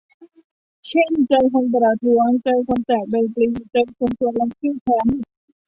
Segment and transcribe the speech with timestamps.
[0.87, 5.23] เช่น เจอคนประท้วง เจอคนแจกใบปลิว เจอคนชวนลงชื่อแคมเปญ